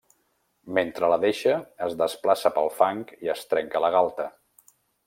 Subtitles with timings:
[0.77, 1.53] Mentre la deixa,
[1.89, 4.31] es desplaça pel fang i es trenca la galta.